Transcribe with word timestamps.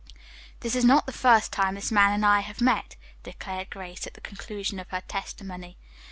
"This 0.61 0.73
is 0.75 0.83
not 0.83 1.05
the 1.05 1.11
first 1.11 1.53
time 1.53 1.75
this 1.75 1.91
man 1.91 2.11
and 2.11 2.25
I 2.25 2.39
have 2.39 2.59
met," 2.59 2.95
declared 3.21 3.69
Grace 3.69 4.07
at 4.07 4.15
the 4.15 4.19
conclusion 4.21 4.79
of 4.79 4.89
her 4.89 5.01
testimony. 5.01 5.77